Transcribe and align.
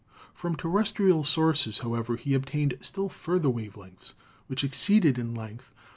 From 0.33 0.55
terrestrial 0.55 1.23
sources, 1.23 1.77
however, 1.85 2.15
he 2.15 2.33
obtained 2.33 2.75
still 2.81 3.07
fur 3.07 3.37
ther 3.37 3.51
wave 3.51 3.77
lengths 3.77 4.15
which 4.47 4.63
exceeded 4.63 5.19
in 5.19 5.35
length 5.35 5.71